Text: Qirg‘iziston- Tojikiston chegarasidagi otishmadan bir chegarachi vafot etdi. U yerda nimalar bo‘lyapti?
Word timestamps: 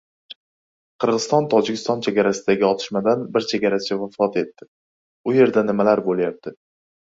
Qirg‘iziston- 1.03 1.47
Tojikiston 1.53 2.01
chegarasidagi 2.07 2.67
otishmadan 2.71 3.23
bir 3.37 3.47
chegarachi 3.53 3.99
vafot 4.01 4.41
etdi. 4.43 4.69
U 5.33 5.37
yerda 5.39 5.67
nimalar 5.71 6.05
bo‘lyapti? 6.11 6.59